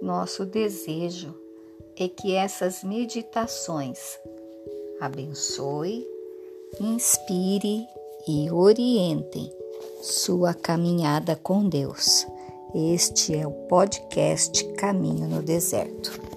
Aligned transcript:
Nosso 0.00 0.44
desejo 0.44 1.34
é 1.96 2.08
que 2.08 2.34
essas 2.34 2.82
meditações 2.82 4.18
abençoe, 5.00 6.06
inspire 6.80 7.86
e 8.26 8.50
orientem 8.50 9.50
sua 10.02 10.54
caminhada 10.54 11.36
com 11.36 11.68
Deus. 11.68 12.26
Este 12.74 13.36
é 13.36 13.46
o 13.46 13.52
podcast 13.68 14.64
Caminho 14.74 15.28
no 15.28 15.42
Deserto. 15.42 16.31